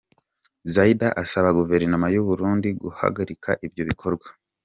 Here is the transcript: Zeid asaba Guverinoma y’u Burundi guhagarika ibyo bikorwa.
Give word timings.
Zeid 0.73 1.01
asaba 1.23 1.49
Guverinoma 1.59 2.07
y’u 2.13 2.23
Burundi 2.27 2.69
guhagarika 2.83 3.49
ibyo 3.65 3.83
bikorwa. 3.89 4.27